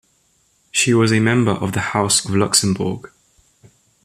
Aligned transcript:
She 0.71 0.95
was 0.95 1.13
a 1.13 1.19
member 1.19 1.51
of 1.51 1.73
the 1.73 1.79
House 1.79 2.25
of 2.25 2.35
Luxembourg. 2.35 3.11